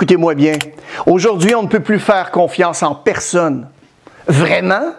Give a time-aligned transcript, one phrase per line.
[0.00, 0.54] Écoutez-moi bien.
[1.04, 3.68] Aujourd'hui, on ne peut plus faire confiance en personne.
[4.26, 4.94] Vraiment?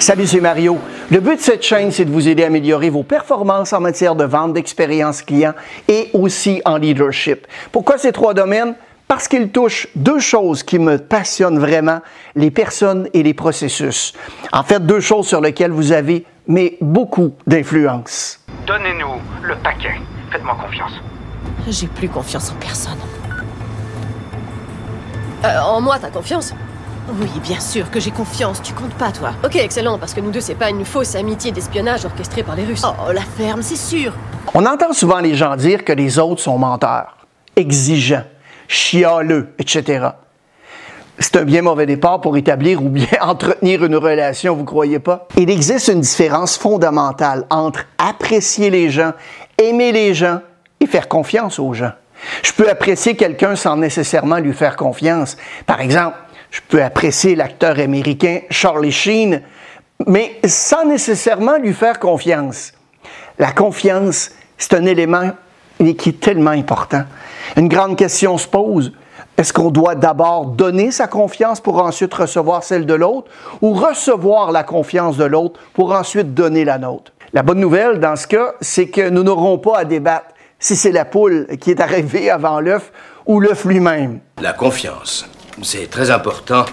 [0.00, 0.76] Salut, c'est Mario.
[1.12, 4.16] Le but de cette chaîne, c'est de vous aider à améliorer vos performances en matière
[4.16, 5.52] de vente, d'expérience client
[5.86, 7.46] et aussi en leadership.
[7.70, 8.74] Pourquoi ces trois domaines?
[9.06, 12.00] Parce qu'ils touchent deux choses qui me passionnent vraiment,
[12.34, 14.12] les personnes et les processus.
[14.52, 18.40] En fait, deux choses sur lesquelles vous avez, mais beaucoup d'influence.
[18.66, 19.94] Donnez-nous le paquet.
[20.30, 20.92] Faites-moi confiance.
[21.68, 22.98] J'ai plus confiance en personne.
[25.44, 26.54] Euh, en moi, t'as confiance?
[27.20, 28.60] Oui, bien sûr que j'ai confiance.
[28.62, 29.30] Tu comptes pas, toi.
[29.44, 32.64] Ok, excellent, parce que nous deux, c'est pas une fausse amitié d'espionnage orchestrée par les
[32.64, 32.84] Russes.
[32.84, 34.12] Oh, la ferme, c'est sûr.
[34.54, 37.16] On entend souvent les gens dire que les autres sont menteurs,
[37.56, 38.24] exigeants,
[38.66, 40.08] chialeux, etc.
[41.18, 45.26] C'est un bien mauvais départ pour établir ou bien entretenir une relation, vous croyez pas?
[45.36, 49.12] Il existe une différence fondamentale entre apprécier les gens,
[49.58, 50.40] aimer les gens
[50.80, 51.92] et faire confiance aux gens.
[52.42, 55.36] Je peux apprécier quelqu'un sans nécessairement lui faire confiance.
[55.66, 56.16] Par exemple,
[56.50, 59.42] je peux apprécier l'acteur américain Charlie Sheen,
[60.06, 62.72] mais sans nécessairement lui faire confiance.
[63.38, 65.30] La confiance, c'est un élément
[65.78, 67.04] qui est tellement important.
[67.56, 68.92] Une grande question se pose.
[69.36, 73.30] Est-ce qu'on doit d'abord donner sa confiance pour ensuite recevoir celle de l'autre
[73.62, 77.12] ou recevoir la confiance de l'autre pour ensuite donner la nôtre?
[77.32, 80.28] La bonne nouvelle dans ce cas, c'est que nous n'aurons pas à débattre
[80.58, 82.90] si c'est la poule qui est arrivée avant l'œuf
[83.26, 84.20] ou l'œuf lui-même.
[84.40, 85.28] La confiance,
[85.62, 86.64] c'est très important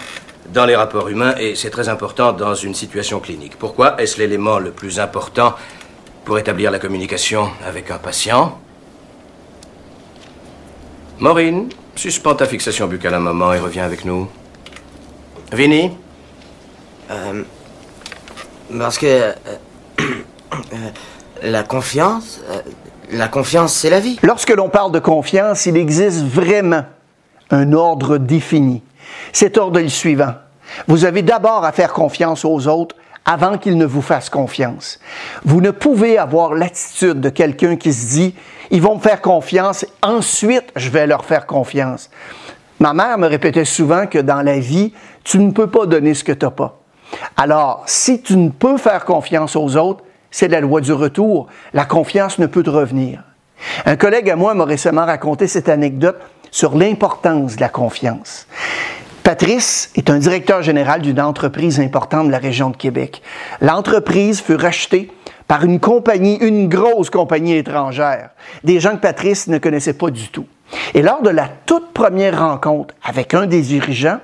[0.53, 3.58] dans les rapports humains et c'est très important dans une situation clinique.
[3.58, 5.56] Pourquoi est-ce l'élément le plus important
[6.23, 8.58] pour établir la communication avec un patient?
[11.19, 14.30] Maureen, suspends ta fixation buccale un moment et reviens avec nous.
[15.52, 15.92] Vinny?
[17.12, 17.44] Euh,
[18.78, 19.34] parce que euh,
[21.44, 22.61] la confiance, euh,
[23.11, 24.20] la confiance, c'est la vie.
[24.23, 26.84] Lorsque l'on parle de confiance, il existe vraiment
[27.52, 28.81] un ordre défini.
[29.31, 30.34] Cet ordre est le suivant.
[30.88, 35.00] Vous avez d'abord à faire confiance aux autres avant qu'ils ne vous fassent confiance.
[35.44, 38.35] Vous ne pouvez avoir l'attitude de quelqu'un qui se dit,
[38.72, 42.09] ils vont me faire confiance, ensuite je vais leur faire confiance.
[42.79, 44.94] Ma mère me répétait souvent que dans la vie,
[45.24, 46.79] tu ne peux pas donner ce que tu n'as pas.
[47.38, 50.03] Alors, si tu ne peux faire confiance aux autres,
[50.35, 51.47] c'est la loi du retour.
[51.73, 53.23] La confiance ne peut revenir.
[53.85, 56.19] Un collègue à moi m'a récemment raconté cette anecdote
[56.51, 58.46] sur l'importance de la confiance.
[59.23, 63.22] Patrice est un directeur général d'une entreprise importante de la région de Québec.
[63.62, 65.09] L'entreprise fut rachetée
[65.47, 68.31] par une compagnie, une grosse compagnie étrangère,
[68.66, 70.47] des gens que Patrice ne connaissait pas du tout.
[70.94, 74.19] Et lors de la toute première rencontre avec un des dirigeants,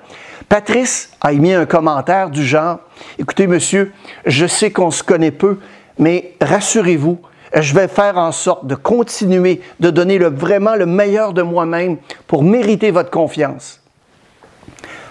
[0.50, 2.80] Patrice a émis un commentaire du genre
[3.18, 3.94] Écoutez, monsieur,
[4.26, 5.60] je sais qu'on se connaît peu,
[6.00, 7.20] mais rassurez-vous,
[7.54, 11.98] je vais faire en sorte de continuer de donner le, vraiment le meilleur de moi-même
[12.28, 13.82] pour mériter votre confiance.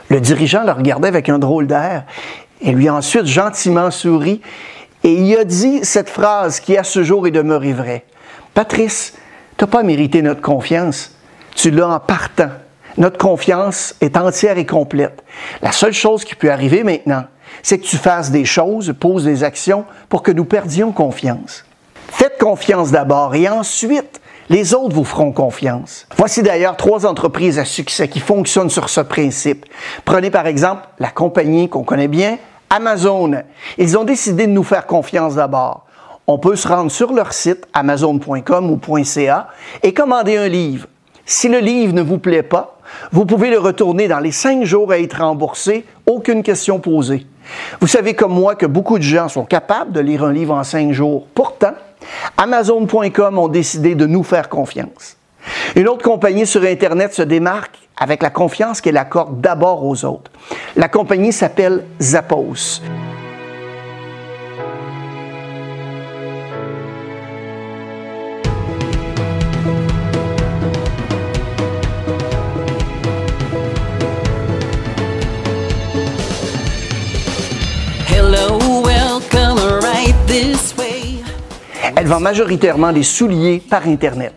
[0.09, 2.05] Le dirigeant le regardait avec un drôle d'air
[2.63, 4.41] et lui a ensuite gentiment souri
[5.05, 8.05] et il a dit cette phrase qui à ce jour est demeurée vraie.
[8.55, 9.15] Patrice,
[9.57, 11.15] tu n'as pas mérité notre confiance,
[11.55, 12.51] tu l'as en partant.
[12.99, 15.23] Notre confiance est entière et complète.
[15.63, 17.25] La seule chose qui peut arriver maintenant,
[17.63, 21.65] c'est que tu fasses des choses, poses des actions pour que nous perdions confiance.
[22.09, 26.07] Faites confiance d'abord et ensuite, les autres vous feront confiance.
[26.17, 29.65] Voici d'ailleurs trois entreprises à succès qui fonctionnent sur ce principe.
[30.05, 32.39] Prenez par exemple la compagnie qu'on connaît bien,
[32.69, 33.43] Amazon.
[33.79, 35.87] Ils ont décidé de nous faire confiance d'abord.
[36.27, 39.49] On peut se rendre sur leur site amazon.com ou .ca
[39.83, 40.87] et commander un livre.
[41.25, 42.79] Si le livre ne vous plaît pas,
[43.13, 47.27] vous pouvez le retourner dans les cinq jours à être remboursé, aucune question posée.
[47.81, 50.65] Vous savez comme moi que beaucoup de gens sont capables de lire un livre en
[50.65, 51.27] cinq jours.
[51.35, 51.75] Pourtant,
[52.37, 55.17] Amazon.com ont décidé de nous faire confiance.
[55.77, 60.31] Une autre compagnie sur Internet se démarque avec la confiance qu'elle accorde d'abord aux autres.
[60.77, 62.81] La compagnie s'appelle Zappos.
[82.11, 84.35] Elle vend majoritairement des souliers par Internet.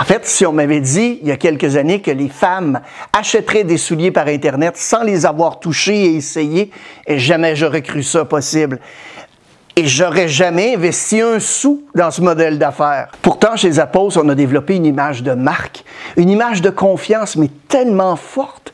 [0.00, 2.78] En fait, si on m'avait dit il y a quelques années que les femmes
[3.12, 6.70] achèteraient des souliers par Internet sans les avoir touchés et essayés,
[7.08, 8.78] jamais j'aurais cru ça possible.
[9.74, 13.08] Et j'aurais jamais investi un sou dans ce modèle d'affaires.
[13.20, 15.82] Pourtant, chez Zappos, on a développé une image de marque,
[16.16, 18.72] une image de confiance, mais tellement forte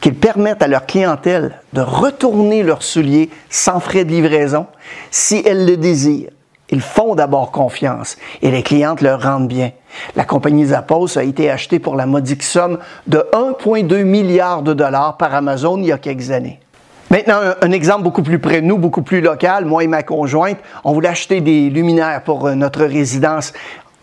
[0.00, 4.66] qu'ils permettent à leur clientèle de retourner leurs souliers sans frais de livraison
[5.12, 6.30] si elles le désirent.
[6.70, 9.72] Ils font d'abord confiance et les clientes leur rendent bien.
[10.16, 15.16] La compagnie Zappos a été achetée pour la modique somme de 1,2 milliard de dollars
[15.16, 16.60] par Amazon il y a quelques années.
[17.10, 19.66] Maintenant, un, exemple beaucoup plus près de nous, beaucoup plus local.
[19.66, 23.52] Moi et ma conjointe, on voulait acheter des luminaires pour euh, notre résidence.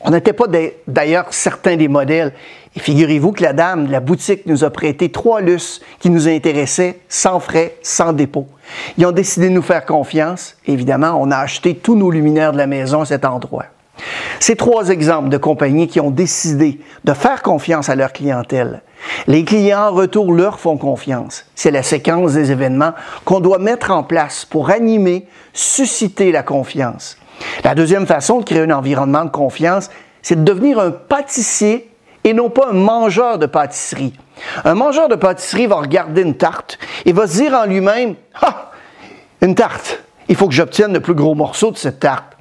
[0.03, 0.45] On n'était pas
[0.87, 2.33] d'ailleurs certains des modèles.
[2.75, 6.27] Et figurez-vous que la dame de la boutique nous a prêté trois lustres qui nous
[6.27, 8.47] intéressaient sans frais, sans dépôt.
[8.97, 10.55] Ils ont décidé de nous faire confiance.
[10.65, 13.65] Évidemment, on a acheté tous nos luminaires de la maison à cet endroit.
[14.39, 18.81] Ces trois exemples de compagnies qui ont décidé de faire confiance à leur clientèle.
[19.27, 21.45] Les clients en retour leur font confiance.
[21.55, 22.93] C'est la séquence des événements
[23.25, 27.17] qu'on doit mettre en place pour animer, susciter la confiance.
[27.63, 29.89] La deuxième façon de créer un environnement de confiance,
[30.21, 31.89] c'est de devenir un pâtissier
[32.23, 34.13] et non pas un mangeur de pâtisserie.
[34.63, 38.71] Un mangeur de pâtisserie va regarder une tarte et va se dire en lui-même Ah,
[39.41, 42.37] une tarte, il faut que j'obtienne le plus gros morceau de cette tarte.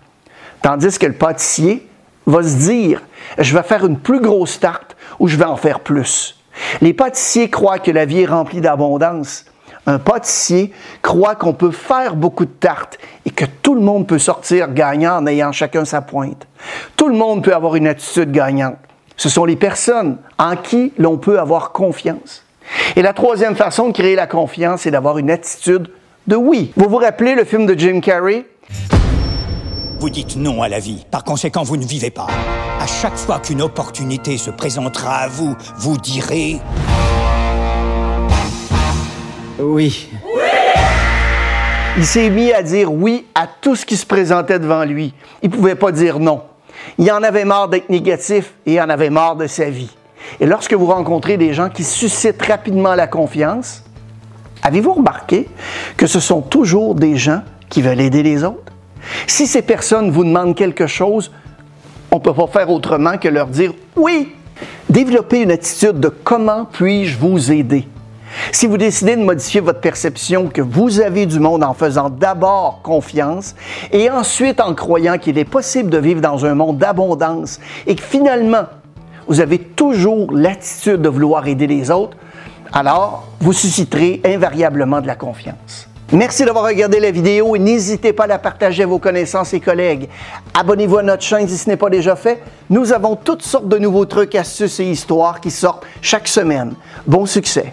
[0.62, 1.88] Tandis que le pâtissier
[2.26, 3.02] va se dire
[3.38, 6.36] Je vais faire une plus grosse tarte ou je vais en faire plus.
[6.80, 9.46] Les pâtissiers croient que la vie est remplie d'abondance.
[9.86, 10.72] Un pâtissier
[11.02, 15.16] croit qu'on peut faire beaucoup de tartes et que tout le monde peut sortir gagnant
[15.16, 16.46] en ayant chacun sa pointe.
[16.96, 18.76] Tout le monde peut avoir une attitude gagnante.
[19.16, 22.44] Ce sont les personnes en qui l'on peut avoir confiance.
[22.96, 25.90] Et la troisième façon de créer la confiance, c'est d'avoir une attitude
[26.26, 26.72] de oui.
[26.76, 28.46] Vous vous rappelez le film de Jim Carrey?
[29.98, 31.04] Vous dites non à la vie.
[31.10, 32.28] Par conséquent, vous ne vivez pas.
[32.80, 36.60] À chaque fois qu'une opportunité se présentera à vous, vous direz...
[39.62, 40.08] Oui.
[41.96, 45.12] Il s'est mis à dire oui à tout ce qui se présentait devant lui.
[45.42, 46.42] Il ne pouvait pas dire non.
[46.98, 49.90] Il en avait marre d'être négatif et il en avait marre de sa vie.
[50.38, 53.82] Et lorsque vous rencontrez des gens qui suscitent rapidement la confiance,
[54.62, 55.48] avez-vous remarqué
[55.96, 58.72] que ce sont toujours des gens qui veulent aider les autres?
[59.26, 61.32] Si ces personnes vous demandent quelque chose,
[62.10, 64.34] on ne peut pas faire autrement que leur dire oui.
[64.88, 67.86] Développer une attitude de comment puis-je vous aider?
[68.52, 72.80] Si vous décidez de modifier votre perception que vous avez du monde en faisant d'abord
[72.82, 73.54] confiance
[73.92, 78.02] et ensuite en croyant qu'il est possible de vivre dans un monde d'abondance et que
[78.02, 78.64] finalement,
[79.26, 82.16] vous avez toujours l'attitude de vouloir aider les autres,
[82.72, 85.88] alors vous susciterez invariablement de la confiance.
[86.12, 89.60] Merci d'avoir regardé la vidéo et n'hésitez pas à la partager à vos connaissances et
[89.60, 90.08] collègues.
[90.54, 92.42] Abonnez-vous à notre chaîne si ce n'est pas déjà fait.
[92.68, 96.74] Nous avons toutes sortes de nouveaux trucs, astuces et histoires qui sortent chaque semaine.
[97.06, 97.72] Bon succès!